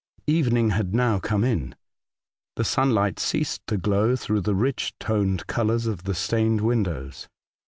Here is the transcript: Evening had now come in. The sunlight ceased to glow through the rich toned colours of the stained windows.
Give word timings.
Evening 0.25 0.71
had 0.71 0.95
now 0.95 1.19
come 1.19 1.43
in. 1.43 1.75
The 2.55 2.63
sunlight 2.63 3.19
ceased 3.19 3.61
to 3.67 3.77
glow 3.77 4.15
through 4.15 4.41
the 4.41 4.55
rich 4.55 4.95
toned 4.99 5.45
colours 5.45 5.85
of 5.85 6.05
the 6.05 6.15
stained 6.15 6.61
windows. 6.61 7.27